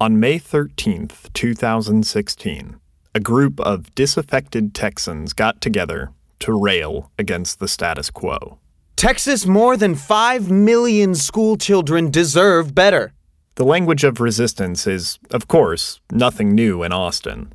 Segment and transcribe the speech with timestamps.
[0.00, 2.80] On May 13, 2016,
[3.16, 8.60] a group of disaffected Texans got together to rail against the status quo.
[8.94, 13.12] Texas more than 5 million school children deserve better.
[13.56, 17.52] The language of resistance is, of course, nothing new in Austin.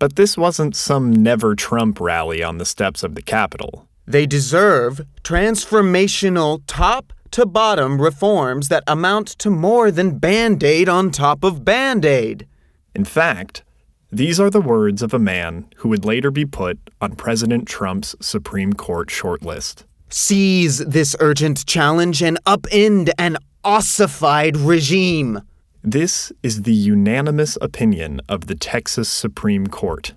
[0.00, 3.86] But this wasn't some never Trump rally on the steps of the Capitol.
[4.04, 11.10] They deserve transformational top to bottom reforms that amount to more than band aid on
[11.10, 12.46] top of band aid.
[12.94, 13.64] In fact,
[14.10, 18.16] these are the words of a man who would later be put on President Trump's
[18.20, 19.84] Supreme Court shortlist.
[20.08, 25.42] Seize this urgent challenge and upend an ossified regime.
[25.82, 30.14] This is the unanimous opinion of the Texas Supreme Court,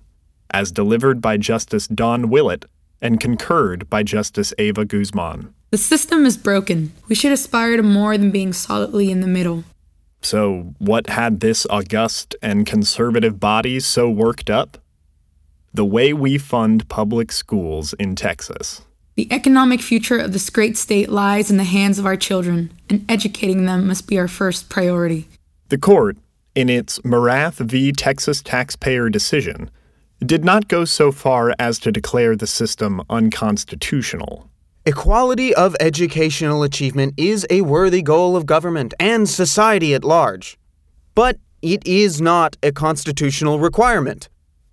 [0.51, 2.65] as delivered by Justice Don Willett
[3.01, 5.53] and concurred by Justice Eva Guzman.
[5.71, 6.91] The system is broken.
[7.07, 9.63] We should aspire to more than being solidly in the middle.
[10.21, 14.79] So, what had this august and conservative body so worked up?
[15.73, 18.81] The way we fund public schools in Texas.
[19.15, 23.09] The economic future of this great state lies in the hands of our children, and
[23.09, 25.29] educating them must be our first priority.
[25.69, 26.17] The court,
[26.53, 27.93] in its Morath v.
[27.93, 29.71] Texas taxpayer decision,
[30.19, 34.49] did not go so far as to declare the system unconstitutional.
[34.83, 40.57] Equality of educational achievement is a worthy goal of government and society at large.
[41.13, 44.27] But it is not a constitutional requirement.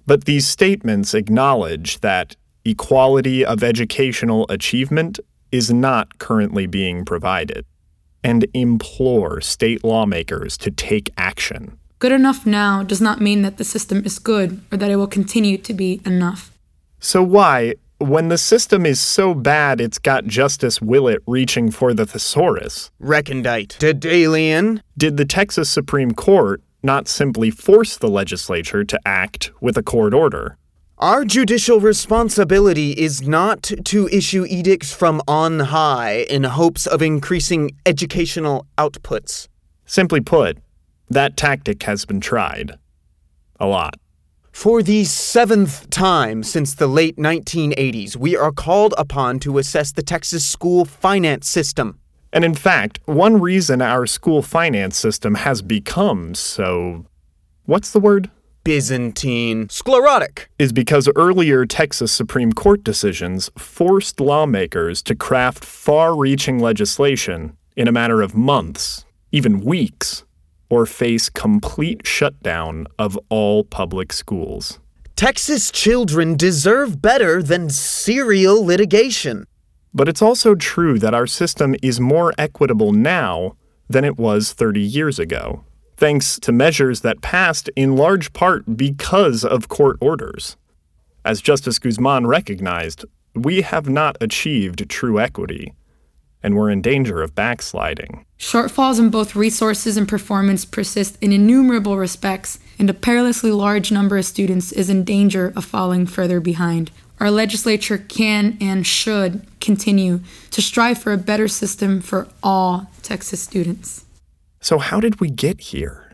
[0.06, 5.20] But these statements acknowledge that equality of educational achievement
[5.52, 7.66] is not currently being provided
[8.24, 11.78] and implore state lawmakers to take action.
[11.98, 15.06] Good enough now does not mean that the system is good or that it will
[15.06, 16.50] continue to be enough.
[16.98, 22.06] So, why, when the system is so bad it's got Justice Willett reaching for the
[22.06, 23.76] thesaurus, Recondite.
[23.78, 24.80] Daedalian.
[24.96, 30.14] did the Texas Supreme Court not simply force the legislature to act with a court
[30.14, 30.56] order?
[30.98, 37.70] Our judicial responsibility is not to issue edicts from on high in hopes of increasing
[37.86, 39.48] educational outputs.
[39.86, 40.58] Simply put,
[41.08, 42.78] that tactic has been tried.
[43.60, 43.94] A lot.
[44.58, 50.02] For the seventh time since the late 1980s, we are called upon to assess the
[50.02, 52.00] Texas school finance system.
[52.32, 57.06] And in fact, one reason our school finance system has become so.
[57.66, 58.32] What's the word?
[58.64, 59.68] Byzantine.
[59.68, 60.50] Sclerotic.
[60.58, 67.86] Is because earlier Texas Supreme Court decisions forced lawmakers to craft far reaching legislation in
[67.86, 70.24] a matter of months, even weeks,
[70.70, 74.78] or face complete shutdown of all public schools.
[75.16, 79.44] Texas children deserve better than serial litigation.
[79.92, 83.56] But it's also true that our system is more equitable now
[83.88, 85.64] than it was 30 years ago,
[85.96, 90.56] thanks to measures that passed in large part because of court orders.
[91.24, 93.04] As Justice Guzman recognized,
[93.34, 95.72] we have not achieved true equity,
[96.48, 98.24] and we're in danger of backsliding.
[98.38, 104.16] Shortfalls in both resources and performance persist in innumerable respects, and a perilously large number
[104.16, 106.90] of students is in danger of falling further behind.
[107.20, 110.20] Our legislature can and should continue
[110.52, 114.06] to strive for a better system for all Texas students.
[114.62, 116.10] So, how did we get here?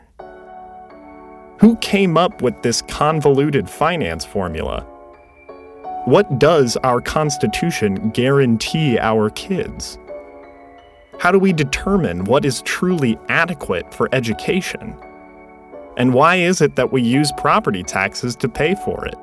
[1.60, 4.80] Who came up with this convoluted finance formula?
[6.06, 9.96] What does our Constitution guarantee our kids?
[11.18, 14.94] How do we determine what is truly adequate for education?
[15.96, 19.16] And why is it that we use property taxes to pay for it?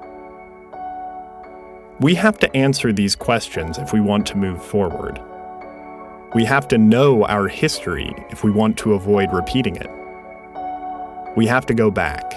[2.00, 5.22] We have to answer these questions if we want to move forward.
[6.34, 9.90] We have to know our history if we want to avoid repeating it.
[11.36, 12.34] We have to go back.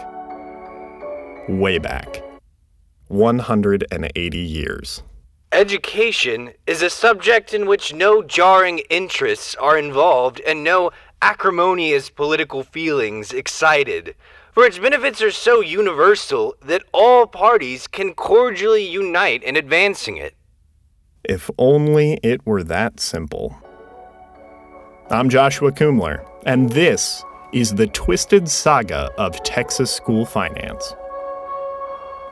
[1.48, 2.22] Way back.
[3.08, 5.02] 180 years.
[5.54, 10.90] Education is a subject in which no jarring interests are involved and no
[11.22, 14.16] acrimonious political feelings excited.
[14.50, 20.34] For its benefits are so universal that all parties can cordially unite in advancing it.
[21.22, 23.56] If only it were that simple.
[25.08, 30.96] I'm Joshua Kumler, and this is the twisted saga of Texas school finance.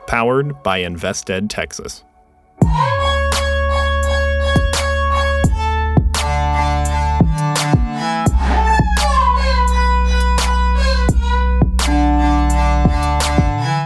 [0.07, 2.03] Powered by InvestEd Texas.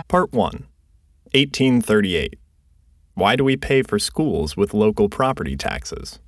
[0.07, 0.67] Part 1
[1.33, 2.39] 1838.
[3.13, 6.19] Why do we pay for schools with local property taxes?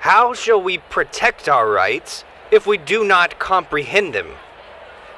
[0.00, 4.28] How shall we protect our rights if we do not comprehend them?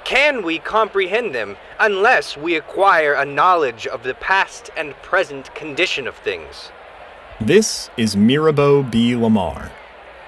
[0.04, 6.08] can we comprehend them unless we acquire a knowledge of the past and present condition
[6.08, 6.72] of things.
[7.40, 9.14] This is Mirabeau B.
[9.14, 9.70] Lamar,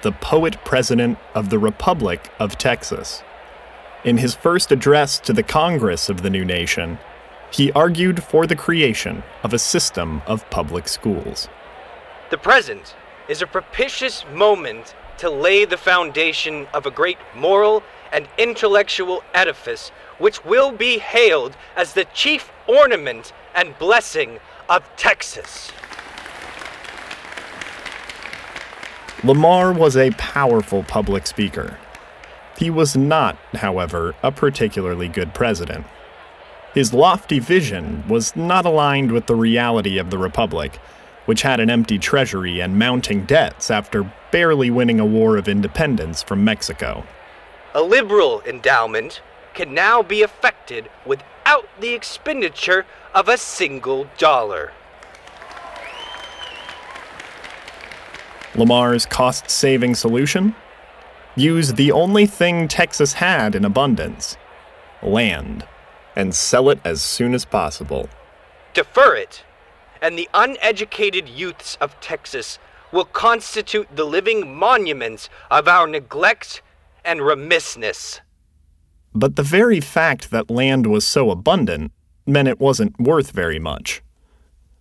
[0.01, 3.23] the poet president of the Republic of Texas.
[4.03, 6.99] In his first address to the Congress of the new nation,
[7.51, 11.47] he argued for the creation of a system of public schools.
[12.29, 12.95] The present
[13.29, 19.89] is a propitious moment to lay the foundation of a great moral and intellectual edifice
[20.17, 25.71] which will be hailed as the chief ornament and blessing of Texas.
[29.23, 31.77] Lamar was a powerful public speaker.
[32.63, 35.85] He was not, however, a particularly good president.
[36.73, 40.77] His lofty vision was not aligned with the reality of the Republic,
[41.25, 46.23] which had an empty treasury and mounting debts after barely winning a war of independence
[46.23, 47.03] from Mexico.
[47.73, 49.21] A liberal endowment
[49.53, 54.71] can now be effected without the expenditure of a single dollar.
[58.55, 60.55] Lamar's cost saving solution?
[61.35, 64.37] Use the only thing Texas had in abundance
[65.03, 65.65] land,
[66.15, 68.09] and sell it as soon as possible.
[68.73, 69.43] Defer it,
[70.01, 72.59] and the uneducated youths of Texas
[72.91, 76.61] will constitute the living monuments of our neglect
[77.03, 78.21] and remissness.
[79.13, 81.91] But the very fact that land was so abundant
[82.25, 84.01] meant it wasn't worth very much.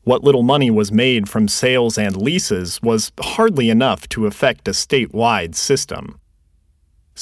[0.04, 4.72] What little money was made from sales and leases was hardly enough to affect a
[4.72, 6.18] statewide system.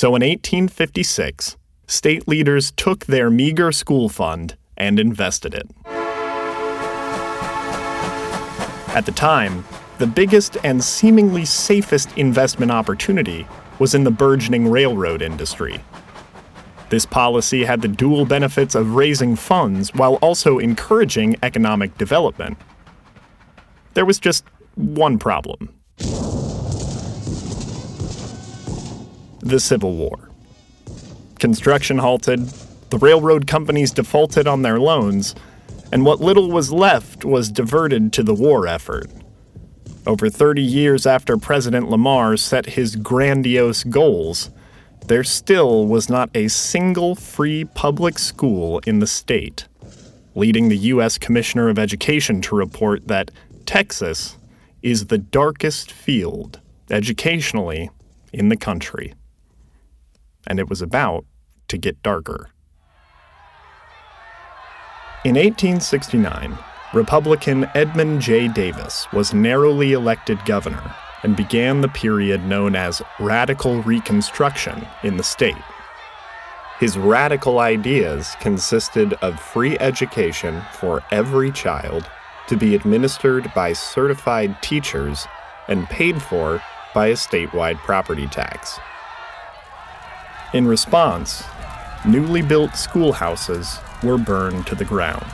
[0.00, 5.68] So in 1856, state leaders took their meager school fund and invested it.
[8.94, 9.62] At the time,
[9.98, 13.46] the biggest and seemingly safest investment opportunity
[13.78, 15.84] was in the burgeoning railroad industry.
[16.88, 22.56] This policy had the dual benefits of raising funds while also encouraging economic development.
[23.92, 24.46] There was just
[24.76, 25.78] one problem
[29.40, 30.30] the Civil War.
[31.38, 32.40] Construction halted,
[32.90, 35.34] the railroad companies defaulted on their loans,
[35.92, 39.10] and what little was left was diverted to the war effort.
[40.06, 44.50] Over 30 years after President Lamar set his grandiose goals,
[45.06, 49.66] there still was not a single free public school in the state,
[50.34, 51.16] leading the U.S.
[51.16, 53.30] Commissioner of Education to report that
[53.66, 54.36] Texas
[54.82, 56.60] is the darkest field,
[56.90, 57.90] educationally,
[58.32, 59.14] in the country
[60.46, 61.24] and it was about
[61.68, 62.50] to get darker.
[65.24, 66.56] In 1869,
[66.94, 68.48] Republican Edmund J.
[68.48, 75.22] Davis was narrowly elected governor and began the period known as Radical Reconstruction in the
[75.22, 75.62] state.
[76.78, 82.08] His radical ideas consisted of free education for every child
[82.48, 85.26] to be administered by certified teachers
[85.68, 86.62] and paid for
[86.94, 88.80] by a statewide property tax.
[90.52, 91.44] In response,
[92.04, 95.24] newly built schoolhouses were burned to the ground.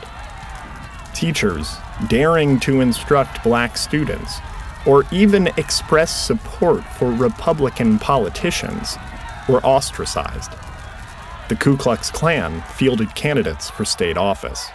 [1.15, 1.75] Teachers,
[2.07, 4.37] daring to instruct black students,
[4.85, 8.95] or even express support for Republican politicians,
[9.49, 10.51] were ostracized.
[11.49, 14.69] The Ku Klux Klan fielded candidates for state office.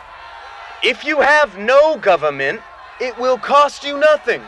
[0.82, 2.62] If you have no government,
[3.00, 4.42] it will cost you nothing.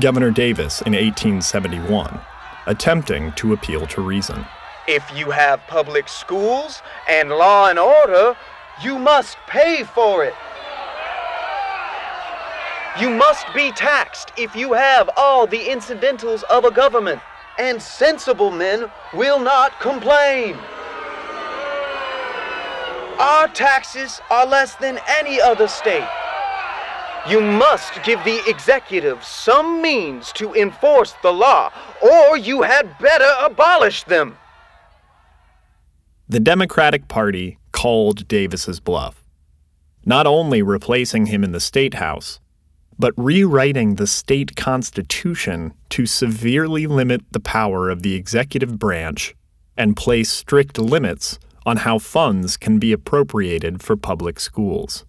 [0.00, 2.20] Governor Davis in 1871,
[2.66, 4.44] attempting to appeal to reason.
[4.92, 8.36] If you have public schools and law and order,
[8.82, 10.34] you must pay for it.
[12.98, 17.20] You must be taxed if you have all the incidentals of a government,
[17.56, 20.56] and sensible men will not complain.
[23.20, 26.08] Our taxes are less than any other state.
[27.28, 31.70] You must give the executive some means to enforce the law,
[32.02, 34.36] or you had better abolish them.
[36.30, 39.24] The Democratic Party called Davis's bluff,
[40.04, 42.38] not only replacing him in the state house,
[42.96, 49.34] but rewriting the state constitution to severely limit the power of the executive branch
[49.76, 55.04] and place strict limits on how funds can be appropriated for public schools.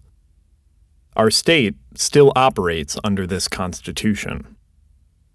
[1.14, 4.56] Our state still operates under this constitution.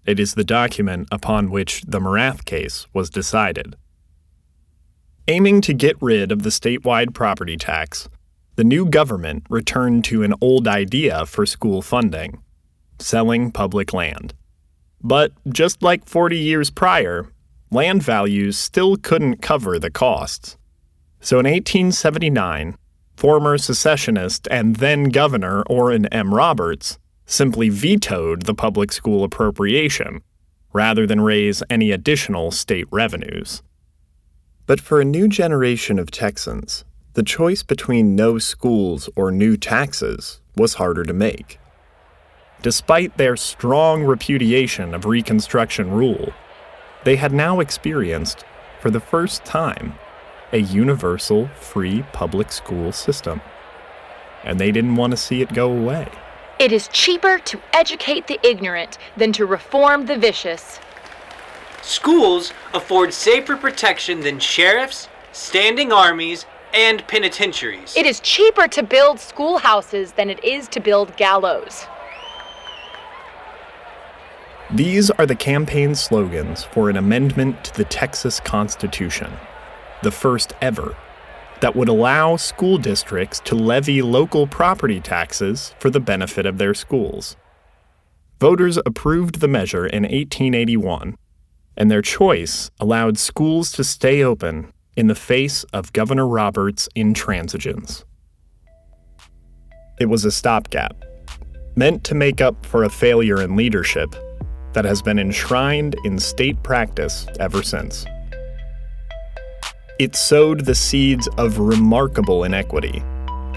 [0.04, 3.74] It is the document upon which the Morath case was decided.
[5.30, 8.08] Aiming to get rid of the statewide property tax,
[8.56, 12.42] the new government returned to an old idea for school funding
[12.98, 14.32] selling public land.
[15.02, 17.30] But just like 40 years prior,
[17.70, 20.56] land values still couldn't cover the costs.
[21.20, 22.78] So in 1879,
[23.14, 26.32] former secessionist and then Governor Oran M.
[26.32, 30.22] Roberts simply vetoed the public school appropriation
[30.72, 33.62] rather than raise any additional state revenues.
[34.68, 36.84] But for a new generation of Texans,
[37.14, 41.58] the choice between no schools or new taxes was harder to make.
[42.60, 46.34] Despite their strong repudiation of Reconstruction rule,
[47.04, 48.44] they had now experienced,
[48.78, 49.94] for the first time,
[50.52, 53.40] a universal free public school system.
[54.44, 56.08] And they didn't want to see it go away.
[56.58, 60.78] It is cheaper to educate the ignorant than to reform the vicious.
[61.88, 67.96] Schools afford safer protection than sheriffs, standing armies, and penitentiaries.
[67.96, 71.86] It is cheaper to build schoolhouses than it is to build gallows.
[74.70, 79.32] These are the campaign slogans for an amendment to the Texas Constitution,
[80.02, 80.94] the first ever,
[81.62, 86.74] that would allow school districts to levy local property taxes for the benefit of their
[86.74, 87.38] schools.
[88.40, 91.16] Voters approved the measure in 1881,
[91.78, 98.04] and their choice allowed schools to stay open in the face of Governor Roberts' intransigence.
[100.00, 101.04] It was a stopgap,
[101.76, 104.14] meant to make up for a failure in leadership
[104.72, 108.04] that has been enshrined in state practice ever since.
[110.00, 113.02] It sowed the seeds of remarkable inequity,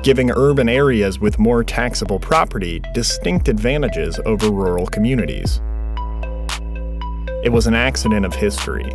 [0.04, 5.60] giving urban areas with more taxable property distinct advantages over rural communities.
[7.44, 8.88] It was an accident of history,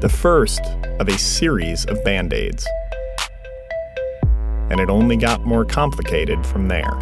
[0.00, 0.62] the first
[1.00, 2.66] of a series of band aids.
[4.70, 6.92] And it only got more complicated from there.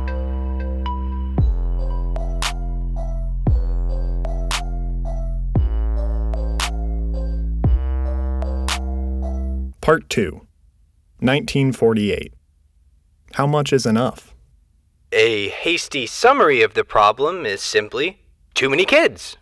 [9.80, 10.32] Part 2
[11.20, 12.34] 1948.
[13.34, 14.34] How much is enough?
[15.12, 18.22] A hasty summary of the problem is simply
[18.54, 19.36] too many kids.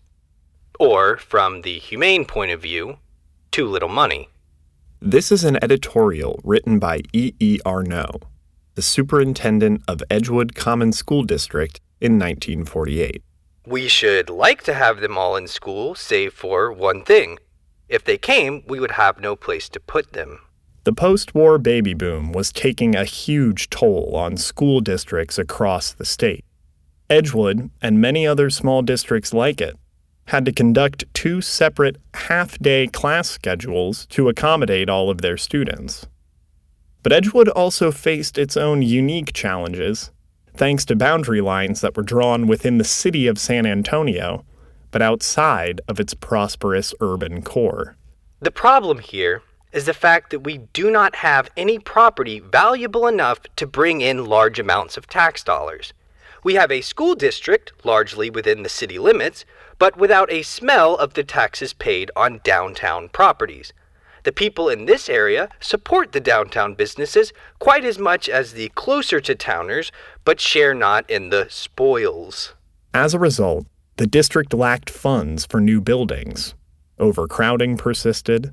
[0.81, 2.97] Or, from the humane point of view,
[3.51, 4.31] too little money.
[4.99, 7.35] This is an editorial written by E.
[7.39, 7.59] E.
[7.67, 8.23] Arnot,
[8.77, 13.23] the superintendent of Edgewood Common School District in 1948.
[13.67, 17.39] We should like to have them all in school, save for one thing.
[17.91, 20.39] If they came, we would have no place to put them.
[20.85, 26.07] The post war baby boom was taking a huge toll on school districts across the
[26.07, 26.47] state.
[27.11, 29.77] Edgewood, and many other small districts like it,
[30.27, 36.07] had to conduct two separate half day class schedules to accommodate all of their students.
[37.03, 40.11] But Edgewood also faced its own unique challenges,
[40.55, 44.45] thanks to boundary lines that were drawn within the city of San Antonio,
[44.91, 47.97] but outside of its prosperous urban core.
[48.41, 53.41] The problem here is the fact that we do not have any property valuable enough
[53.57, 55.93] to bring in large amounts of tax dollars.
[56.43, 59.45] We have a school district, largely within the city limits,
[59.81, 63.73] but without a smell of the taxes paid on downtown properties.
[64.25, 69.21] The people in this area support the downtown businesses quite as much as the closer
[69.23, 69.91] to towners,
[70.23, 72.55] but share not in the spoils.
[72.93, 76.55] As a result, the district lacked funds for new buildings.
[76.99, 78.53] Overcrowding persisted,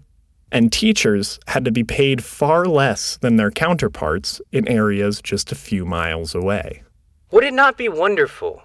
[0.49, 5.55] and teachers had to be paid far less than their counterparts in areas just a
[5.55, 6.83] few miles away.
[7.31, 8.63] Would it not be wonderful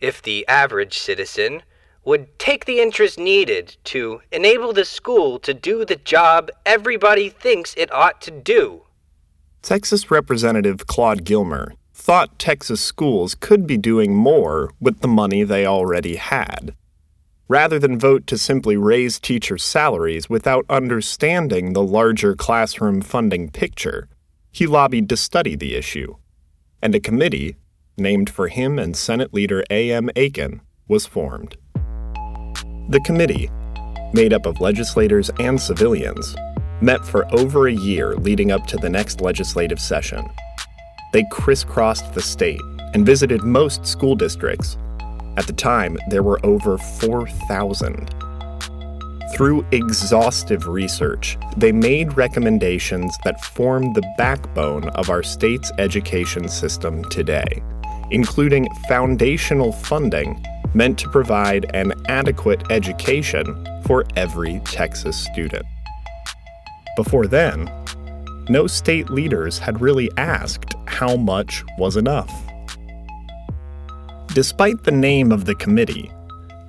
[0.00, 1.64] if the average citizen
[2.04, 7.74] would take the interest needed to enable the school to do the job everybody thinks
[7.76, 8.82] it ought to do?
[9.62, 15.64] Texas Representative Claude Gilmer thought Texas schools could be doing more with the money they
[15.64, 16.74] already had
[17.48, 24.08] rather than vote to simply raise teachers' salaries without understanding the larger classroom funding picture,
[24.50, 26.16] he lobbied to study the issue.
[26.80, 27.56] And a committee,
[27.96, 30.10] named for him and Senate Leader A.M.
[30.16, 31.56] Aikin, was formed.
[32.88, 33.50] The committee,
[34.12, 36.36] made up of legislators and civilians,
[36.80, 40.28] met for over a year leading up to the next legislative session.
[41.12, 42.60] They crisscrossed the state
[42.92, 44.76] and visited most school districts
[45.36, 48.14] at the time, there were over 4,000.
[49.34, 57.04] Through exhaustive research, they made recommendations that form the backbone of our state's education system
[57.06, 57.62] today,
[58.12, 60.40] including foundational funding
[60.74, 65.64] meant to provide an adequate education for every Texas student.
[66.96, 67.70] Before then,
[68.48, 72.32] no state leaders had really asked how much was enough.
[74.34, 76.10] Despite the name of the committee,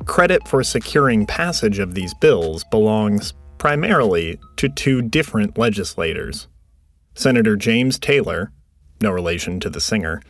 [0.06, 6.48] credit for securing passage of these bills belongs primarily to two different legislators
[7.16, 8.52] Senator James Taylor,
[9.02, 10.22] no relation to the singer,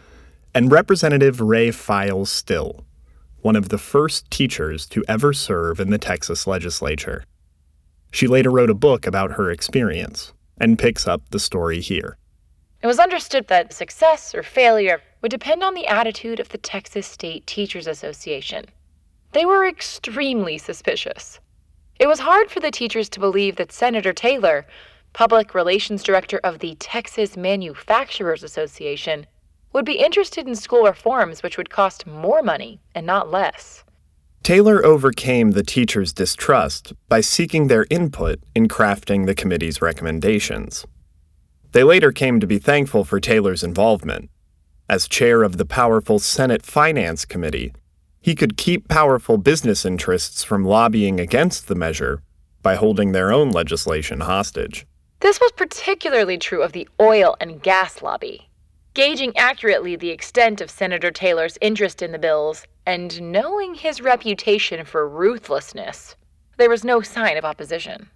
[0.54, 2.85] and Representative Rae Files Still,
[3.46, 7.24] one of the first teachers to ever serve in the Texas legislature.
[8.12, 12.18] She later wrote a book about her experience and picks up the story here.
[12.82, 17.06] It was understood that success or failure would depend on the attitude of the Texas
[17.06, 18.66] State Teachers Association.
[19.34, 21.40] They were extremely suspicious.
[22.00, 24.66] It was hard for the teachers to believe that Senator Taylor,
[25.14, 29.28] public relations director of the Texas Manufacturers Association,
[29.76, 33.84] would be interested in school reforms which would cost more money and not less.
[34.42, 40.86] Taylor overcame the teachers' distrust by seeking their input in crafting the committee's recommendations.
[41.74, 44.30] They later came to be thankful for Taylor's involvement.
[44.88, 47.74] As chair of the powerful Senate Finance Committee,
[48.22, 52.22] he could keep powerful business interests from lobbying against the measure
[52.62, 54.88] by holding their own legislation hostage.
[55.20, 58.48] This was particularly true of the oil and gas lobby.
[58.96, 64.86] Gauging accurately the extent of Senator Taylor's interest in the bills and knowing his reputation
[64.86, 66.16] for ruthlessness,
[66.56, 68.10] there was no sign of opposition.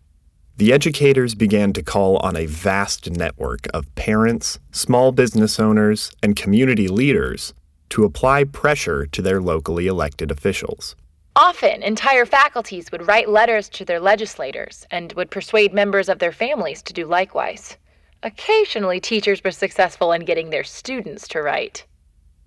[0.56, 6.38] The educators began to call on a vast network of parents, small business owners, and
[6.38, 7.54] community leaders
[7.90, 10.96] to apply pressure to their locally elected officials.
[11.36, 16.32] Often, entire faculties would write letters to their legislators and would persuade members of their
[16.32, 17.76] families to do likewise.
[18.22, 21.86] Occasionally, teachers were successful in getting their students to write.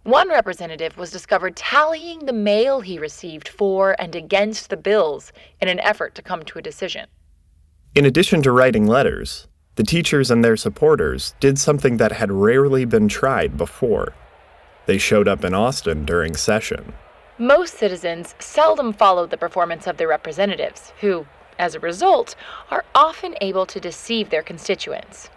[0.02, 5.68] One representative was discovered tallying the mail he received for and against the bills in
[5.68, 7.06] an effort to come to a decision.
[7.94, 12.84] In addition to writing letters, the teachers and their supporters did something that had rarely
[12.84, 14.12] been tried before.
[14.84, 16.92] They showed up in Austin during session.
[17.38, 21.26] Most citizens seldom follow the performance of their representatives, who,
[21.58, 22.34] as a result,
[22.70, 25.30] are often able to deceive their constituents.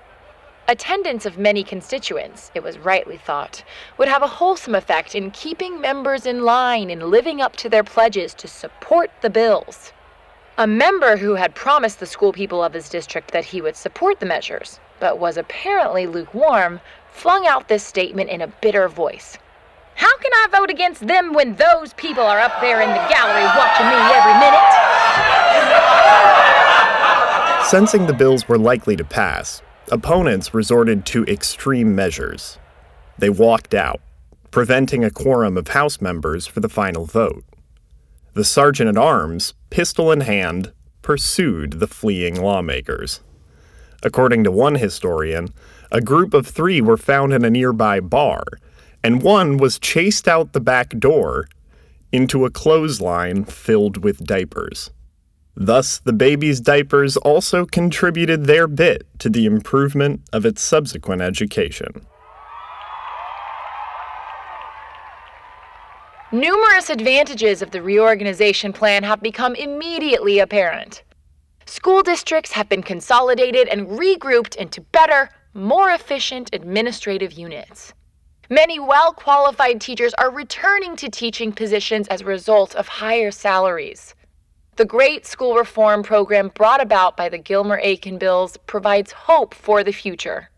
[0.67, 3.63] Attendance of many constituents, it was rightly thought,
[3.99, 7.83] would have a wholesome effect in keeping members in line and living up to their
[7.83, 9.93] pledges to support the bills.
[10.57, 14.19] A member who had promised the school people of his district that he would support
[14.19, 19.37] the measures, but was apparently lukewarm, flung out this statement in a bitter voice.
[19.93, 23.45] How can I vote against them when those people are up there in the gallery
[23.55, 24.71] watching me every minute?
[27.65, 32.57] Sensing the bills were likely to pass, opponents resorted to extreme measures.
[33.17, 34.01] They walked out,
[34.51, 37.43] preventing a quorum of House members for the final vote.
[38.33, 43.21] The sergeant at arms, pistol in hand, pursued the fleeing lawmakers.
[44.03, 45.49] According to one historian,
[45.91, 48.43] a group of three were found in a nearby bar,
[49.03, 51.47] and one was chased out the back door
[52.11, 54.91] into a clothesline filled with diapers.
[55.55, 62.05] Thus, the baby's diapers also contributed their bit to the improvement of its subsequent education.
[66.31, 71.03] Numerous advantages of the reorganization plan have become immediately apparent.
[71.65, 77.93] School districts have been consolidated and regrouped into better, more efficient administrative units.
[78.49, 84.13] Many well qualified teachers are returning to teaching positions as a result of higher salaries.
[84.77, 89.85] The great school reform program brought about by the Gilmer Aikin bills provides hope for
[89.85, 90.49] the future.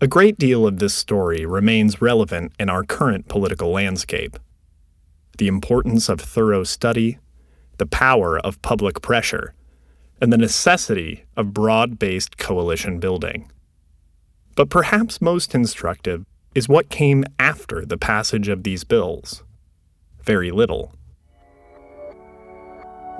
[0.00, 4.40] A great deal of this story remains relevant in our current political landscape.
[5.38, 7.18] The importance of thorough study,
[7.78, 9.54] the power of public pressure,
[10.20, 13.52] and the necessity of broad based coalition building.
[14.56, 16.24] But perhaps most instructive
[16.56, 19.44] is what came after the passage of these bills.
[20.24, 20.92] Very little.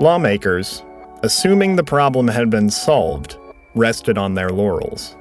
[0.01, 0.83] Lawmakers,
[1.23, 3.39] assuming the problem had been solved,
[3.75, 5.17] rested on their laurels.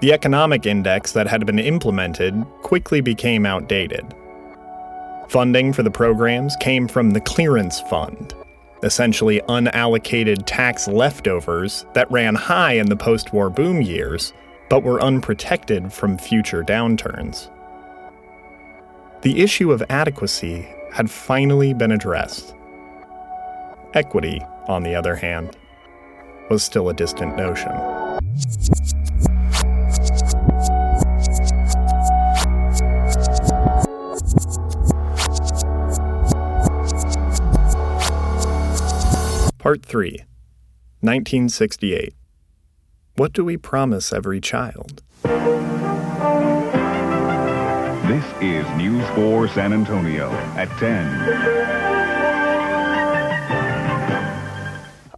[0.00, 4.14] The economic index that had been implemented quickly became outdated.
[5.28, 8.34] Funding for the programs came from the Clearance Fund,
[8.82, 14.34] essentially unallocated tax leftovers that ran high in the post war boom years,
[14.68, 17.50] but were unprotected from future downturns.
[19.22, 22.55] The issue of adequacy had finally been addressed.
[23.96, 25.56] Equity, on the other hand,
[26.50, 27.72] was still a distant notion.
[39.58, 40.18] Part 3
[41.00, 42.12] 1968
[43.14, 45.02] What do we promise every child?
[48.04, 51.75] This is News 4 San Antonio at 10.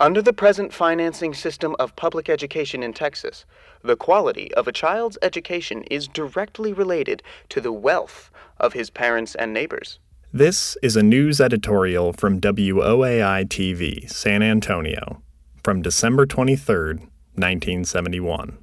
[0.01, 3.45] Under the present financing system of public education in Texas,
[3.83, 9.35] the quality of a child's education is directly related to the wealth of his parents
[9.35, 9.99] and neighbors.
[10.33, 15.21] This is a news editorial from WOAI TV, San Antonio,
[15.65, 16.95] from December 23,
[17.35, 18.57] 1971.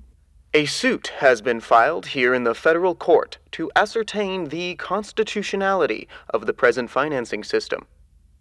[0.53, 6.45] A suit has been filed here in the federal court to ascertain the constitutionality of
[6.45, 7.87] the present financing system.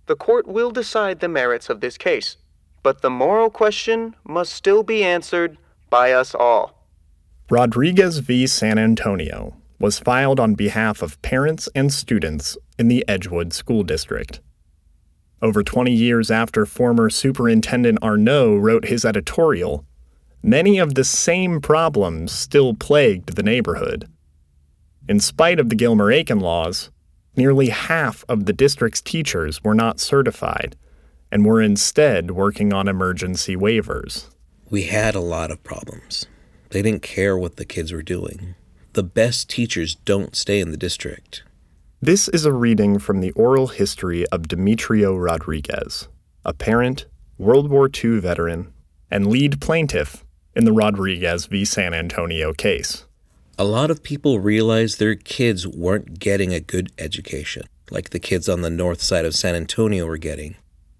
[0.06, 2.36] The court will decide the merits of this case,
[2.84, 5.56] but the moral question must still be answered
[5.90, 6.86] by us all.
[7.50, 8.46] Rodriguez v.
[8.46, 14.40] San Antonio was filed on behalf of parents and students in the Edgewood School District.
[15.42, 19.84] Over 20 years after former Superintendent Arnault wrote his editorial,
[20.42, 24.08] many of the same problems still plagued the neighborhood.
[25.08, 26.90] In spite of the Gilmer-Aikin laws,
[27.34, 30.76] nearly half of the district's teachers were not certified
[31.34, 34.30] and were instead working on emergency waivers.
[34.70, 36.26] We had a lot of problems.
[36.70, 38.54] They didn't care what the kids were doing.
[38.92, 41.42] The best teachers don't stay in the district.
[42.00, 46.06] This is a reading from the oral history of Demetrio Rodriguez,
[46.44, 48.72] a parent, World War II veteran,
[49.10, 51.64] and lead plaintiff in the Rodriguez v.
[51.64, 53.06] San Antonio case.
[53.58, 58.48] A lot of people realized their kids weren't getting a good education, like the kids
[58.48, 60.54] on the north side of San Antonio were getting,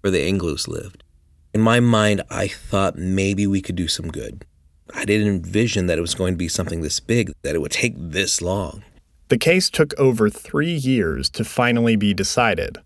[0.05, 1.03] where the Anglos lived.
[1.51, 4.45] In my mind, I thought maybe we could do some good.
[4.93, 7.71] I didn't envision that it was going to be something this big, that it would
[7.71, 8.83] take this long.
[9.29, 12.77] The case took over three years to finally be decided.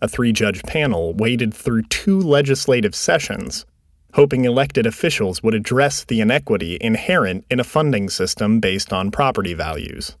[0.00, 3.66] A three judge panel waded through two legislative sessions,
[4.14, 9.52] hoping elected officials would address the inequity inherent in a funding system based on property
[9.52, 10.16] values.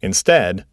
[0.00, 0.64] Instead,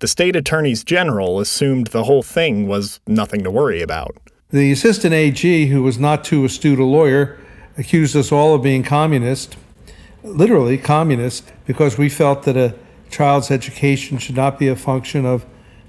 [0.00, 4.16] the state attorneys general assumed the whole thing was nothing to worry about.
[4.50, 7.38] The assistant AG, who was not too astute a lawyer,
[7.76, 9.56] accused us all of being communist,
[10.22, 12.74] literally communist, because we felt that a
[13.10, 15.44] child's education should not be a function of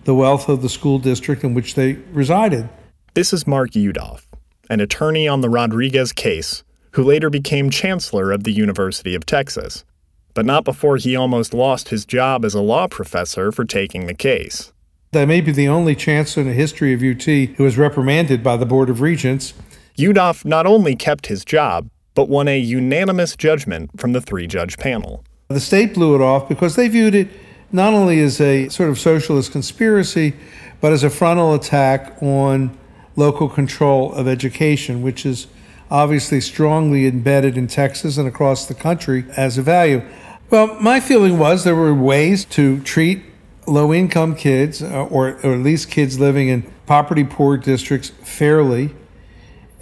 [0.06, 2.68] the wealth of the school district in which they resided.
[3.14, 4.26] This is Mark Yudof,
[4.70, 9.84] an attorney on the Rodriguez case, who later became chancellor of the University of Texas,
[10.40, 14.14] but not before he almost lost his job as a law professor for taking the
[14.14, 14.72] case.
[15.12, 18.56] That may be the only chancellor in the history of UT who was reprimanded by
[18.56, 19.54] the Board of Regents.
[19.98, 24.78] Yudof not only kept his job, but won a unanimous judgment from the three judge
[24.78, 25.26] panel.
[25.50, 27.28] The state blew it off because they viewed it
[27.74, 30.36] not only as a sort of socialist conspiracy,
[30.80, 32.78] but as a frontal attack on
[33.18, 35.48] local control of education, which is
[35.92, 40.02] obviously strongly embedded in Texas and across the country as a value.
[40.50, 43.22] Well, my feeling was there were ways to treat
[43.68, 48.90] low income kids, uh, or, or at least kids living in poverty poor districts, fairly,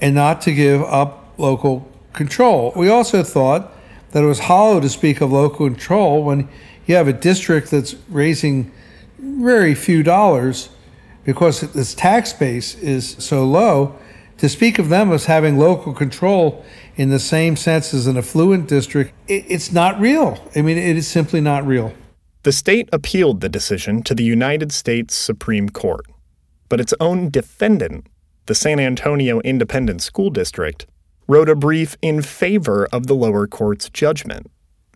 [0.02, 2.74] and not to give up local control.
[2.76, 3.72] We also thought
[4.12, 6.50] that it was hollow to speak of local control when
[6.86, 8.70] you have a district that's raising
[9.20, 10.68] very few dollars
[11.24, 13.98] because its tax base is so low.
[14.38, 16.64] To speak of them as having local control
[16.96, 20.38] in the same sense as an affluent district, it, it's not real.
[20.56, 21.94] I mean, it is simply not real.
[22.44, 26.06] The state appealed the decision to the United States Supreme Court,
[26.70, 28.08] but its own defendant,
[28.46, 30.86] the San Antonio Independent School District,
[31.28, 34.50] wrote a brief in favor of the lower court's judgment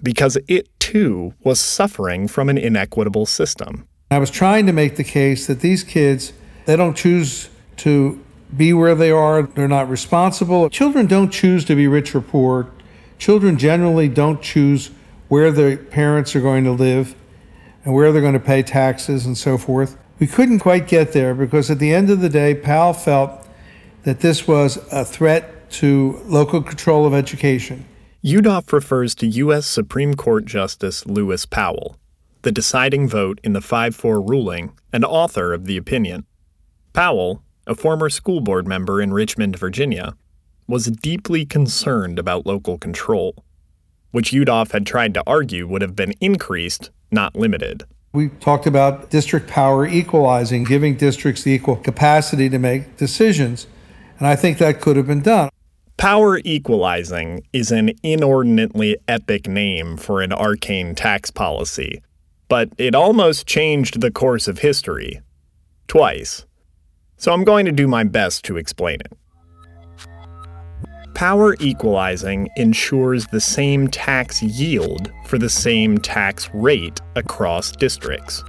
[0.03, 3.87] because it too was suffering from an inequitable system.
[4.09, 6.31] I was trying to make the case that these kids,
[6.65, 8.23] they don't choose to
[8.55, 10.69] be where they are, they're not responsible.
[10.69, 12.69] Children don't choose to be rich or poor.
[13.17, 14.91] Children generally don't choose
[15.27, 17.15] where their parents are going to live
[17.85, 19.97] and where they're going to pay taxes and so forth.
[20.19, 23.47] We couldn't quite get there because at the end of the day, Powell felt
[24.03, 27.85] that this was a threat to local control of education.
[28.23, 29.65] Yudof refers to U.S.
[29.65, 31.97] Supreme Court Justice Lewis Powell,
[32.43, 36.25] the deciding vote in the 5 4 ruling and author of the opinion.
[36.93, 40.13] Powell, a former school board member in Richmond, Virginia,
[40.67, 43.45] was deeply concerned about local control,
[44.11, 47.85] which Yudof had tried to argue would have been increased, not limited.
[48.11, 53.67] We talked about district power equalizing, giving districts the equal capacity to make decisions.
[54.19, 55.49] And I think that could have been done.
[55.95, 62.01] Power equalizing is an inordinately epic name for an arcane tax policy,
[62.49, 65.21] but it almost changed the course of history.
[65.87, 66.45] Twice.
[67.21, 69.13] So I'm going to do my best to explain it.
[71.13, 78.43] Power equalizing ensures the same tax yield for the same tax rate across districts.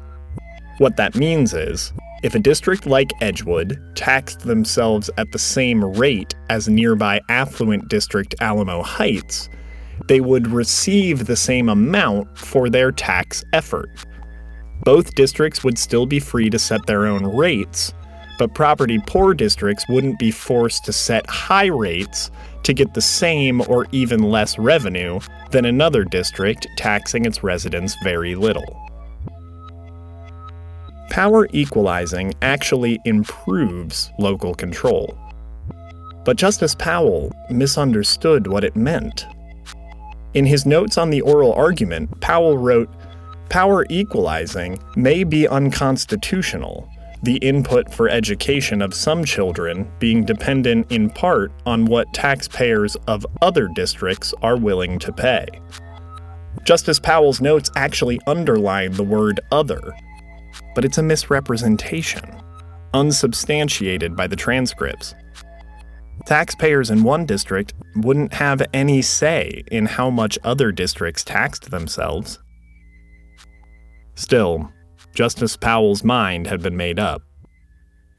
[0.79, 6.37] What that means is, If a district like Edgewood taxed themselves at the same rate
[6.51, 9.49] as nearby affluent district Alamo Heights,
[10.07, 13.91] they would receive the same amount for their tax effort.
[14.85, 17.93] Both districts would still be free to set their own rates,
[18.43, 22.29] but property poor districts wouldn't be forced to set high rates
[22.65, 25.21] to get the same or even less revenue
[25.53, 28.85] than another district taxing its residents very little.
[31.09, 35.17] Power equalizing actually improves local control.
[36.25, 39.25] But Justice Powell misunderstood what it meant.
[40.35, 42.91] In his notes on the oral argument, Powell wrote
[43.51, 46.92] Power equalizing may be unconstitutional,
[47.23, 53.25] the input for education of some children being dependent in part on what taxpayers of
[53.41, 55.47] other districts are willing to pay.
[56.65, 59.95] Justice Powell's notes actually underline the word other,
[60.75, 62.25] but it's a misrepresentation,
[62.93, 65.15] unsubstantiated by the transcripts.
[66.27, 72.39] Taxpayers in one district wouldn't have any say in how much other districts taxed themselves.
[74.15, 74.71] Still,
[75.15, 77.23] Justice Powell's mind had been made up.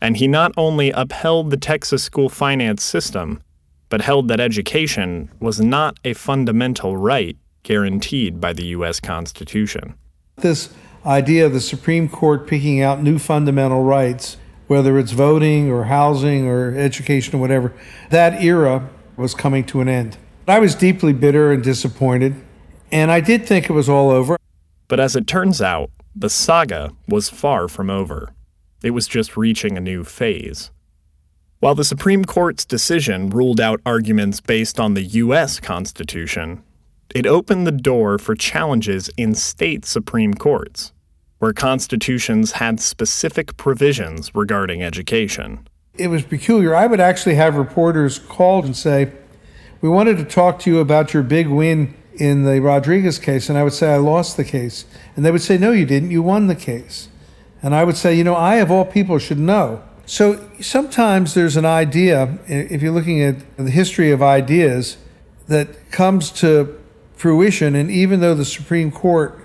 [0.01, 3.41] And he not only upheld the Texas school finance system,
[3.89, 8.99] but held that education was not a fundamental right guaranteed by the U.S.
[8.99, 9.95] Constitution.
[10.37, 10.73] This
[11.05, 16.47] idea of the Supreme Court picking out new fundamental rights, whether it's voting or housing
[16.47, 17.73] or education or whatever,
[18.09, 20.17] that era was coming to an end.
[20.47, 22.35] I was deeply bitter and disappointed,
[22.91, 24.37] and I did think it was all over.
[24.87, 28.33] But as it turns out, the saga was far from over.
[28.83, 30.71] It was just reaching a new phase.
[31.59, 35.59] While the Supreme Court's decision ruled out arguments based on the U.S.
[35.59, 36.61] Constitution,
[37.15, 40.91] it opened the door for challenges in state Supreme Courts,
[41.39, 45.67] where constitutions had specific provisions regarding education.
[45.95, 46.75] It was peculiar.
[46.75, 49.11] I would actually have reporters call and say,
[49.79, 53.57] We wanted to talk to you about your big win in the Rodriguez case, and
[53.57, 54.85] I would say, I lost the case.
[55.15, 56.11] And they would say, No, you didn't.
[56.11, 57.09] You won the case.
[57.61, 59.83] And I would say, You know, I, of all people, should know.
[60.05, 64.97] So sometimes there's an idea, if you're looking at the history of ideas,
[65.47, 66.79] that comes to
[67.13, 67.75] fruition.
[67.75, 69.39] And even though the Supreme Court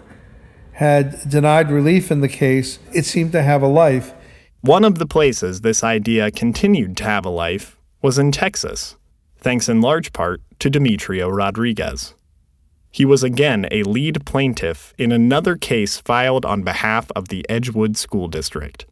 [0.73, 4.15] had denied relief in the case, it seemed to have a life.
[4.61, 8.97] One of the places this idea continued to have a life was in Texas,
[9.39, 12.15] thanks in large part to Demetrio Rodriguez.
[12.91, 17.97] He was again a lead plaintiff in another case filed on behalf of the Edgewood
[17.97, 18.87] School District,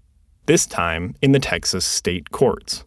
[0.46, 2.84] this time in the Texas state courts.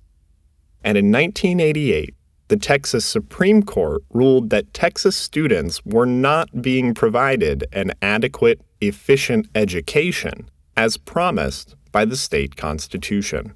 [0.83, 2.13] And in 1988,
[2.47, 9.47] the Texas Supreme Court ruled that Texas students were not being provided an adequate, efficient
[9.53, 13.53] education as promised by the state constitution.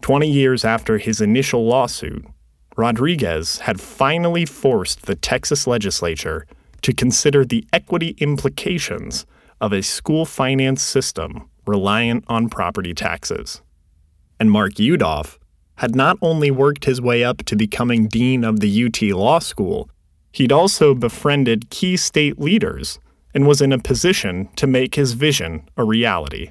[0.00, 2.24] Twenty years after his initial lawsuit,
[2.76, 6.46] Rodriguez had finally forced the Texas legislature
[6.82, 9.26] to consider the equity implications
[9.60, 13.60] of a school finance system reliant on property taxes.
[14.40, 15.38] And Mark Yudof
[15.76, 19.88] had not only worked his way up to becoming dean of the UT Law School,
[20.32, 22.98] he'd also befriended key state leaders
[23.34, 26.50] and was in a position to make his vision a reality.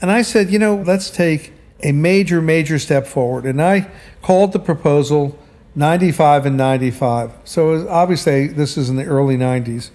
[0.00, 1.52] And I said, you know, let's take
[1.82, 3.44] a major, major step forward.
[3.44, 3.90] And I
[4.22, 5.38] called the proposal
[5.74, 7.32] 95 and 95.
[7.44, 9.90] So obviously, this is in the early 90s.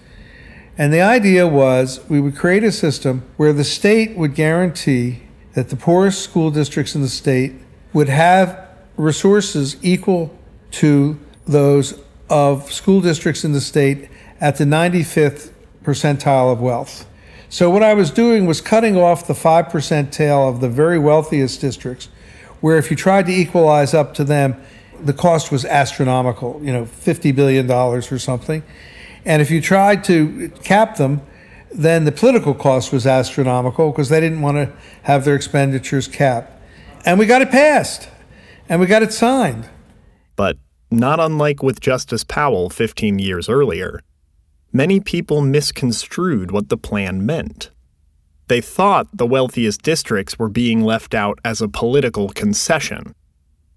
[0.78, 5.22] And the idea was we would create a system where the state would guarantee
[5.54, 7.54] that the poorest school districts in the state
[7.92, 10.36] would have resources equal
[10.70, 14.08] to those of school districts in the state
[14.40, 15.50] at the 95th
[15.82, 17.06] percentile of wealth.
[17.48, 21.60] So, what I was doing was cutting off the 5% tail of the very wealthiest
[21.60, 22.08] districts,
[22.60, 24.60] where if you tried to equalize up to them,
[25.04, 28.62] the cost was astronomical, you know, $50 billion or something.
[29.24, 31.22] And if you tried to cap them,
[31.72, 36.52] then the political cost was astronomical because they didn't want to have their expenditures capped.
[37.04, 38.08] And we got it passed
[38.68, 39.68] and we got it signed.
[40.36, 40.56] But
[40.90, 44.00] not unlike with Justice Powell 15 years earlier,
[44.72, 47.70] many people misconstrued what the plan meant.
[48.48, 53.12] They thought the wealthiest districts were being left out as a political concession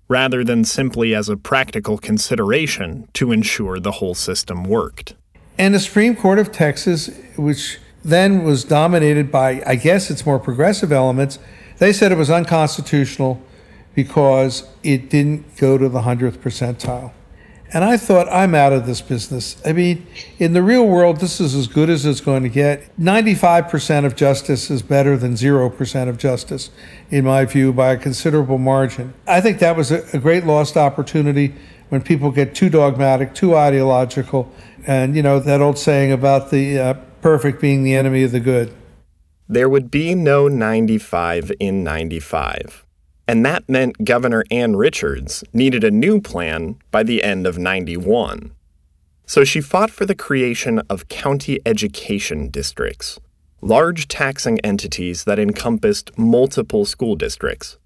[0.10, 5.16] rather than simply as a practical consideration to ensure the whole system worked.
[5.58, 10.40] And the Supreme Court of Texas, which then was dominated by, I guess, its more
[10.40, 11.38] progressive elements,
[11.78, 13.42] they said it was unconstitutional
[13.94, 17.12] because it didn't go to the 100th percentile.
[17.72, 19.62] And I thought, I'm out of this business.
[19.64, 20.08] I mean,
[20.40, 22.96] in the real world, this is as good as it's going to get.
[22.98, 26.72] 95% of justice is better than 0% of justice,
[27.12, 29.14] in my view, by a considerable margin.
[29.28, 31.54] I think that was a, great lost opportunity
[31.90, 34.52] when people get too dogmatic, too ideological,
[34.88, 38.40] and, you know, that old saying about the uh, perfect being the enemy of the
[38.40, 38.74] good.
[39.48, 42.86] There would be no 95 in 95.
[43.30, 48.54] And that meant Governor Ann Richards needed a new plan by the end of 91.
[49.28, 53.20] So she fought for the creation of county education districts,
[53.62, 57.78] large taxing entities that encompassed multiple school districts.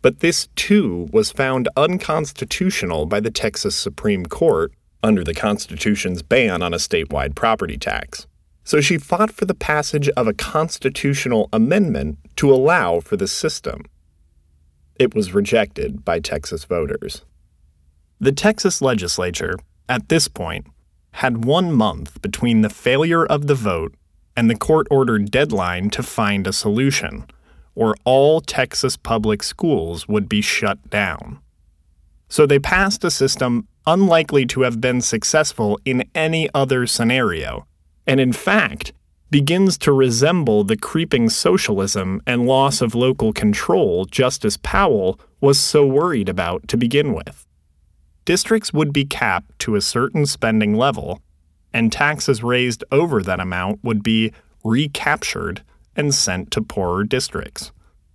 [0.00, 4.72] But this too was found unconstitutional by the Texas Supreme Court
[5.02, 8.26] under the Constitution's ban on a statewide property tax.
[8.64, 13.84] So she fought for the passage of a constitutional amendment to allow for the system.
[14.96, 17.24] It was rejected by Texas voters.
[18.20, 19.56] The Texas legislature,
[19.88, 20.66] at this point,
[21.12, 23.94] had one month between the failure of the vote
[24.36, 27.24] and the court ordered deadline to find a solution,
[27.74, 31.38] or all Texas public schools would be shut down.
[32.28, 37.66] So they passed a system unlikely to have been successful in any other scenario,
[38.06, 38.92] and in fact,
[39.34, 45.84] begins to resemble the creeping socialism and loss of local control Justice Powell was so
[45.84, 47.44] worried about to begin with.
[48.24, 51.20] Districts would be capped to a certain spending level,
[51.72, 55.64] and taxes raised over that amount would be recaptured
[55.96, 57.72] and sent to poorer districts.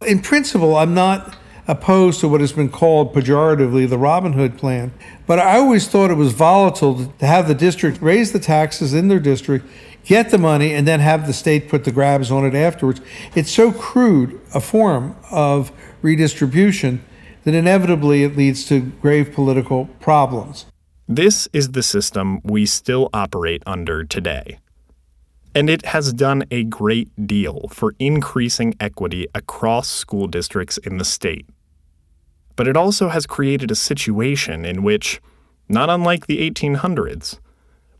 [0.07, 1.35] In principle, I'm not
[1.67, 4.93] opposed to what has been called pejoratively the Robin Hood plan,
[5.27, 9.09] but I always thought it was volatile to have the district raise the taxes in
[9.09, 9.67] their district
[10.09, 12.99] get the money and then have the state put the grabs on it afterwards.
[13.35, 17.05] It's so crude a form of redistribution
[17.43, 20.65] that inevitably it leads to grave political problems.
[21.07, 24.57] This is the system we still operate under today.
[25.53, 31.05] And it has done a great deal for increasing equity across school districts in the
[31.05, 31.45] state.
[32.55, 35.21] But it also has created a situation in which,
[35.67, 37.39] not unlike the 1800s,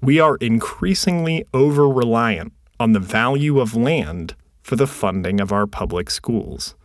[0.02, 5.68] we are increasingly over reliant on the value of land for the funding of our
[5.68, 6.76] public schools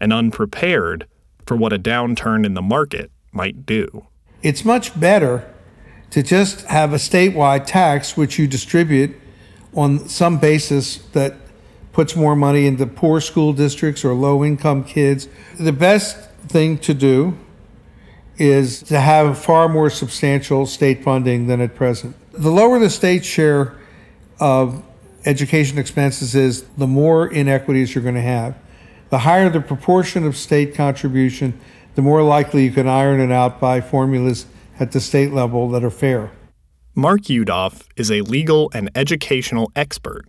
[0.00, 1.06] and unprepared
[1.44, 4.06] for what a downturn in the market might do.
[4.42, 5.48] It's much better
[6.10, 9.14] to just have a statewide tax which you distribute
[9.74, 11.34] on some basis that
[11.92, 15.28] puts more money into poor school districts or low income kids.
[15.58, 17.38] The best thing to do
[18.38, 22.14] is to have far more substantial state funding than at present.
[22.38, 23.74] The lower the state share
[24.38, 24.82] of
[25.24, 28.54] education expenses is, the more inequities you're going to have.
[29.08, 31.58] The higher the proportion of state contribution,
[31.94, 34.46] the more likely you can iron it out by formulas
[34.78, 36.30] at the state level that are fair.
[36.94, 40.28] Mark Yudof is a legal and educational expert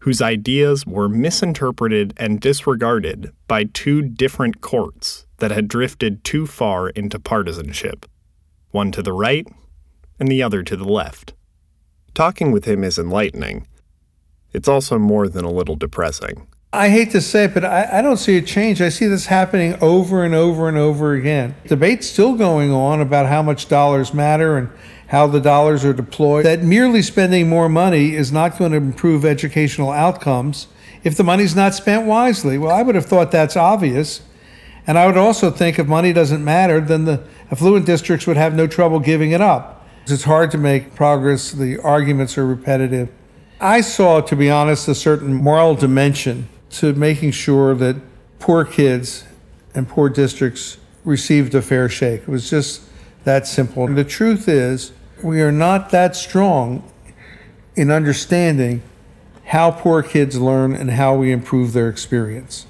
[0.00, 6.90] whose ideas were misinterpreted and disregarded by two different courts that had drifted too far
[6.90, 8.06] into partisanship,
[8.70, 9.46] one to the right
[10.20, 11.34] and the other to the left.
[12.16, 13.66] Talking with him is enlightening.
[14.54, 16.46] It's also more than a little depressing.
[16.72, 18.80] I hate to say it, but I, I, don't see a change.
[18.80, 21.54] I see this happening over and over and over again.
[21.66, 24.70] Debate's still going on about how much dollars matter and
[25.08, 26.46] how the dollars are deployed.
[26.46, 30.68] That merely spending more money is not going to improve educational outcomes
[31.04, 32.56] if the money's not spent wisely.
[32.56, 34.22] Well, I would have thought that's obvious.
[34.86, 38.54] And I would also think if money doesn't matter, then the affluent districts would have
[38.54, 39.75] no trouble giving it up.
[40.08, 41.50] It's hard to make progress.
[41.50, 43.08] The arguments are repetitive.
[43.60, 47.96] I saw, to be honest, a certain moral dimension to making sure that
[48.38, 49.24] poor kids
[49.74, 52.22] and poor districts received a fair shake.
[52.22, 52.82] It was just
[53.24, 53.84] that simple.
[53.84, 54.92] And the truth is,
[55.24, 56.88] we are not that strong
[57.74, 58.82] in understanding
[59.46, 62.66] how poor kids learn and how we improve their experience.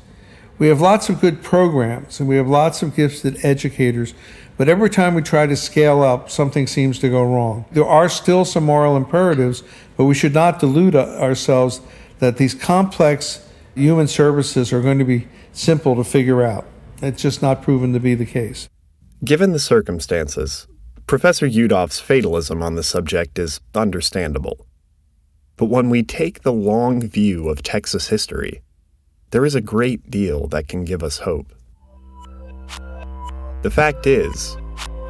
[0.59, 4.15] We have lots of good programs and we have lots of gifted educators,
[4.57, 7.65] but every time we try to scale up, something seems to go wrong.
[7.73, 9.63] There are still some moral imperatives,
[9.97, 11.81] but we should not delude ourselves
[12.19, 16.67] that these complex human services are going to be simple to figure out.
[17.03, 18.69] It's just not proven to be the case.
[19.25, 20.67] Given the circumstances,
[21.07, 24.67] Professor Yudof's fatalism on the subject is understandable.
[25.57, 28.63] But when we take the long view of Texas history,
[29.31, 31.53] there is a great deal that can give us hope.
[33.63, 34.57] The fact is,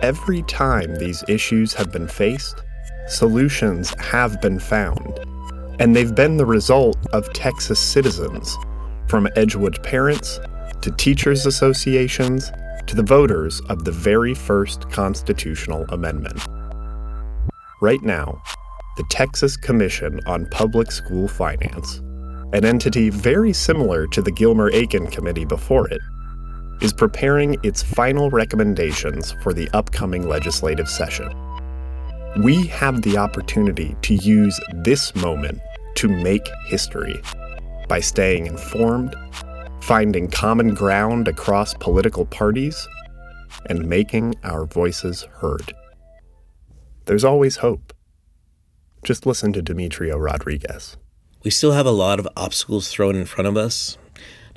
[0.03, 2.63] every time these issues have been faced,
[3.09, 5.21] solutions have been found,
[5.79, 8.57] and they've been the result of Texas citizens,
[9.09, 10.41] from Edgewood parents
[10.81, 12.51] to teachers' associations
[12.87, 16.41] to the voters of the very first constitutional amendment.
[17.83, 18.43] Right now,
[18.97, 21.99] the Texas Commission on Public School Finance,
[22.53, 26.01] an entity very similar to the Gilmer Aikin Committee before it,
[26.81, 31.35] is preparing its final recommendations for the upcoming legislative session.
[32.43, 35.61] We have the opportunity to use this moment
[35.97, 37.21] to make history
[37.89, 39.17] by staying informed,
[39.81, 42.87] finding common ground across political parties,
[43.71, 45.73] and making our voices heard.
[47.07, 47.93] There's always hope.
[49.03, 50.97] Just listen to Demetrio Rodriguez.
[51.45, 53.97] We still have a lot of obstacles thrown in front of us.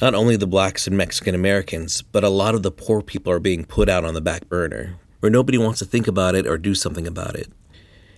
[0.01, 3.39] Not only the blacks and Mexican Americans, but a lot of the poor people are
[3.39, 6.57] being put out on the back burner, where nobody wants to think about it or
[6.57, 7.51] do something about it.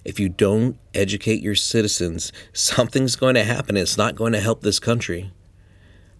[0.05, 3.77] If you don't educate your citizens, something's going to happen.
[3.77, 5.31] It's not going to help this country.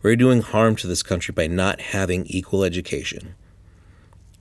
[0.02, 3.36] We're doing harm to this country by not having equal education.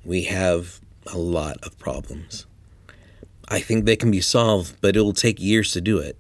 [0.03, 0.81] We have
[1.13, 2.47] a lot of problems.
[3.47, 6.17] I think they can be solved, but it will take years to do it.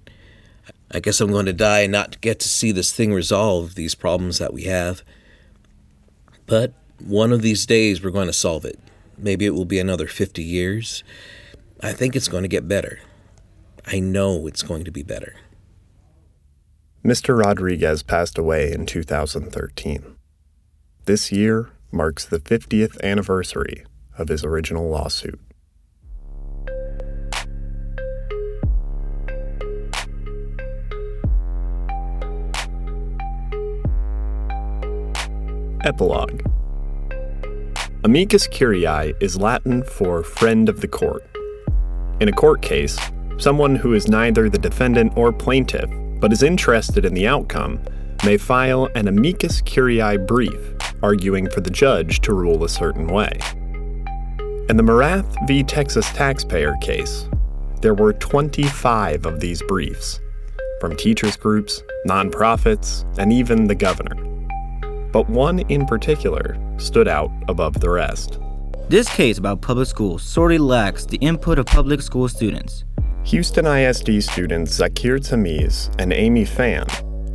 [0.90, 3.94] I guess I'm going to die and not get to see this thing resolve, these
[3.94, 5.02] problems that we have.
[6.46, 8.78] But one of these days we're going to solve it.
[9.16, 11.04] Maybe it will be another 50 years.
[11.80, 13.00] I think it's going to get better.
[13.86, 15.36] I know it's going to be better.
[17.04, 17.38] Mr.
[17.38, 20.16] Rodriguez passed away in 2013.
[21.06, 23.84] This year marks the 50th anniversary
[24.18, 25.40] of his original lawsuit.
[35.84, 36.42] Epilogue
[38.04, 41.24] Amicus curiae is Latin for friend of the court.
[42.20, 42.98] In a court case,
[43.38, 47.82] someone who is neither the defendant or plaintiff but is interested in the outcome
[48.26, 53.38] may file an amicus curiae brief arguing for the judge to rule a certain way.
[54.68, 55.62] In the Morath v.
[55.62, 57.26] Texas taxpayer case,
[57.80, 60.20] there were 25 of these briefs
[60.78, 64.29] from teachers' groups, nonprofits, and even the governor
[65.12, 68.38] but one in particular stood out above the rest.
[68.88, 72.84] This case about public schools sorely lacks the input of public school students.
[73.24, 76.86] Houston ISD students Zakir Tamiz and Amy Fan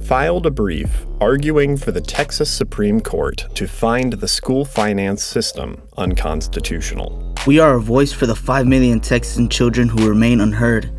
[0.02, 5.82] filed a brief arguing for the Texas Supreme Court to find the school finance system
[5.98, 7.34] unconstitutional.
[7.48, 10.92] We are a voice for the 5 million Texan children who remain unheard.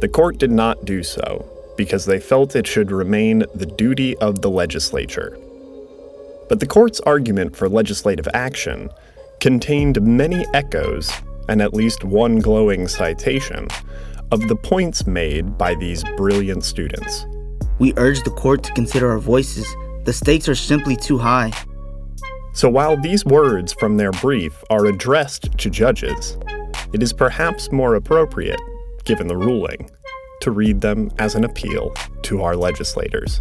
[0.00, 4.42] The court did not do so because they felt it should remain the duty of
[4.42, 5.38] the legislature
[6.52, 8.90] but the court's argument for legislative action
[9.40, 11.10] contained many echoes
[11.48, 13.66] and at least one glowing citation
[14.30, 17.24] of the points made by these brilliant students.
[17.78, 19.66] We urge the court to consider our voices.
[20.04, 21.52] The stakes are simply too high.
[22.52, 26.36] So while these words from their brief are addressed to judges,
[26.92, 28.60] it is perhaps more appropriate,
[29.04, 29.90] given the ruling,
[30.42, 31.94] to read them as an appeal
[32.24, 33.40] to our legislators.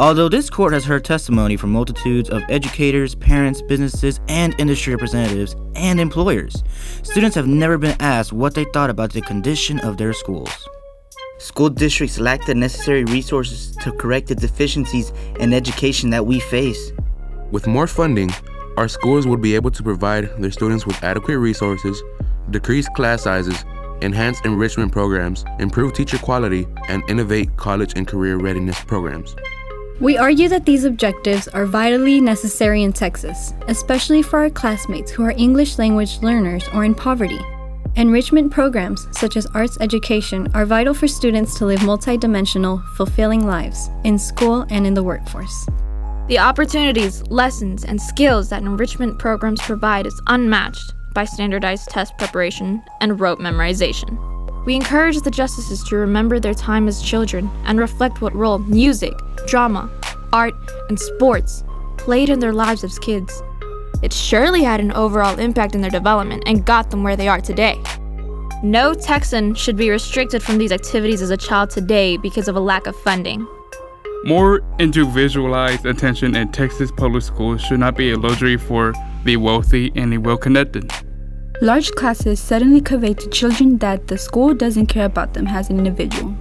[0.00, 5.56] Although this court has heard testimony from multitudes of educators, parents, businesses, and industry representatives
[5.74, 6.62] and employers,
[7.02, 10.68] students have never been asked what they thought about the condition of their schools.
[11.38, 16.92] School districts lack the necessary resources to correct the deficiencies in education that we face.
[17.50, 18.30] With more funding,
[18.76, 22.00] our schools would be able to provide their students with adequate resources,
[22.50, 23.64] decrease class sizes,
[24.00, 29.34] enhance enrichment programs, improve teacher quality, and innovate college and career readiness programs.
[30.00, 35.24] We argue that these objectives are vitally necessary in Texas, especially for our classmates who
[35.24, 37.40] are English language learners or in poverty.
[37.96, 43.90] Enrichment programs, such as arts education, are vital for students to live multidimensional, fulfilling lives
[44.04, 45.66] in school and in the workforce.
[46.28, 52.84] The opportunities, lessons, and skills that enrichment programs provide is unmatched by standardized test preparation
[53.00, 54.27] and rote memorization.
[54.68, 59.14] We encourage the justices to remember their time as children and reflect what role music,
[59.46, 59.90] drama,
[60.30, 60.52] art,
[60.90, 61.64] and sports
[61.96, 63.42] played in their lives as kids.
[64.02, 67.40] It surely had an overall impact in their development and got them where they are
[67.40, 67.82] today.
[68.62, 72.60] No Texan should be restricted from these activities as a child today because of a
[72.60, 73.48] lack of funding.
[74.24, 78.92] More individualized attention in Texas public schools should not be a luxury for
[79.24, 80.92] the wealthy and the well connected.
[81.60, 85.78] Large classes suddenly convey to children that the school doesn't care about them as an
[85.78, 86.32] individual.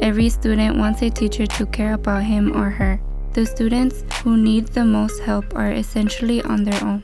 [0.00, 3.00] Every student wants a teacher to care about him or her.
[3.32, 7.02] The students who need the most help are essentially on their own.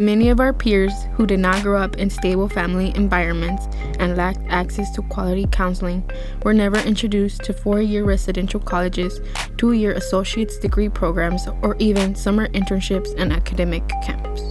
[0.00, 3.66] Many of our peers who did not grow up in stable family environments
[3.98, 6.10] and lacked access to quality counseling
[6.42, 9.20] were never introduced to four year residential colleges,
[9.58, 14.42] two year associate's degree programs, or even summer internships and academic camps.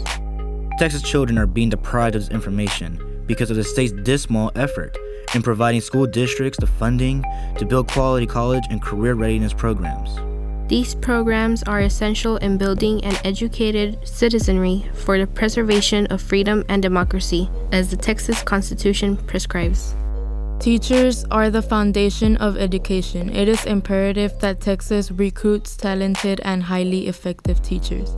[0.77, 2.99] Texas children are being deprived of this information.
[3.27, 4.97] because of the state's dismal effort
[5.33, 7.23] in providing school districts the funding
[7.57, 10.19] to build quality college and career readiness programs.
[10.67, 16.81] These programs are essential in building an educated citizenry for the preservation of freedom and
[16.81, 19.95] democracy, as the Texas Constitution prescribes.
[20.59, 23.29] Teachers are the foundation of education.
[23.29, 28.15] It is imperative that Texas recruits talented and highly effective teachers.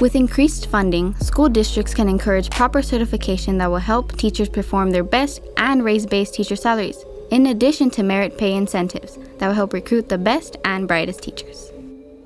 [0.00, 5.04] With increased funding, school districts can encourage proper certification that will help teachers perform their
[5.04, 9.74] best and raise base teacher salaries, in addition to merit pay incentives that will help
[9.74, 11.70] recruit the best and brightest teachers.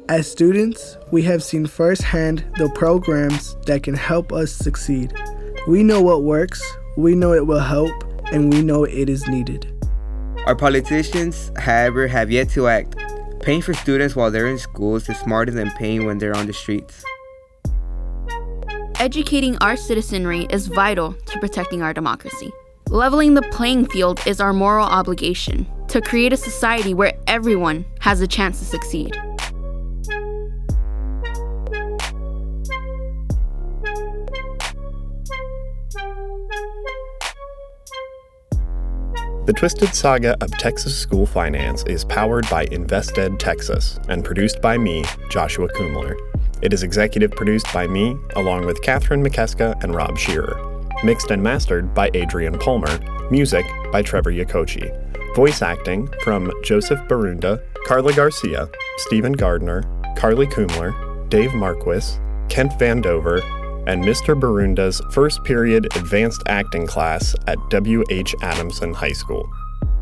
[0.09, 5.13] As students, we have seen firsthand the programs that can help us succeed.
[5.67, 6.63] We know what works,
[6.97, 7.91] we know it will help,
[8.31, 9.67] and we know it is needed.
[10.47, 12.95] Our politicians, however, have yet to act.
[13.41, 16.53] Paying for students while they're in schools is smarter than paying when they're on the
[16.53, 17.05] streets.
[19.01, 22.53] Educating our citizenry is vital to protecting our democracy.
[22.89, 28.21] Leveling the playing field is our moral obligation to create a society where everyone has
[28.21, 29.13] a chance to succeed.
[39.47, 44.79] The Twisted Saga of Texas School Finance is powered by InvestEd Texas and produced by
[44.79, 46.17] me, Joshua Kumler.
[46.65, 50.59] It is executive produced by me, along with Catherine McKeska and Rob Shearer.
[51.05, 52.99] Mixed and mastered by Adrian Palmer.
[53.31, 54.91] Music by Trevor Yakochi.
[55.37, 59.83] Voice acting from Joseph Barunda, Carla Garcia, Stephen Gardner,
[60.17, 63.43] Carly Kumler, Dave Marquis, Kent Vandover,
[63.87, 64.39] and Mr.
[64.39, 68.35] Barunda's first period advanced acting class at W.H.
[68.41, 69.47] Adamson High School.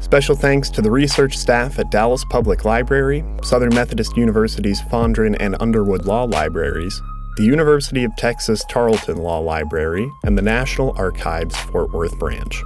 [0.02, 5.56] Special thanks to the research staff at Dallas Public Library, Southern Methodist University's Fondren and
[5.60, 7.00] Underwood Law Libraries,
[7.36, 12.62] the University of Texas Tarleton Law Library, and the National Archives Fort Worth Branch.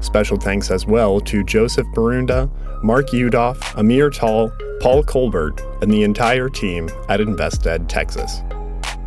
[0.00, 2.50] Special thanks as well to Joseph Barunda,
[2.82, 8.40] Mark Yudof, Amir Tall, Paul Colbert, and the entire team at InvestEd Texas.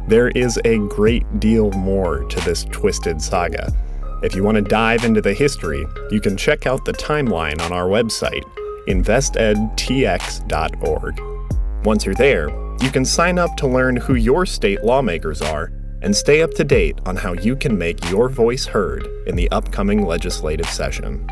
[0.08, 3.74] There is a great deal more to this twisted saga.
[4.22, 7.74] If you want to dive into the history, you can check out the timeline on
[7.74, 8.44] our website,
[8.88, 11.86] investedtx.org.
[11.86, 12.50] Once you're there,
[12.82, 15.72] you can sign up to learn who your state lawmakers are
[16.04, 19.50] and stay up to date on how you can make your voice heard in the
[19.50, 21.26] upcoming legislative session.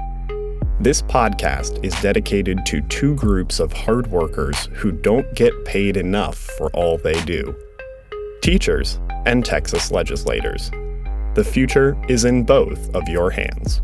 [0.80, 6.38] This podcast is dedicated to two groups of hard workers who don't get paid enough
[6.58, 7.56] for all they do
[8.42, 10.72] teachers and Texas legislators.
[11.36, 13.82] The future is in both of your hands.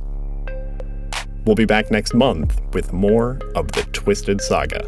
[1.45, 4.83] We'll be back next month with more of the Twisted Saga.